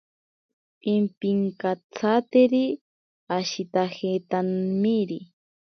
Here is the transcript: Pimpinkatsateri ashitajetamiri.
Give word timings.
Pimpinkatsateri 0.81 2.63
ashitajetamiri. 3.37 5.19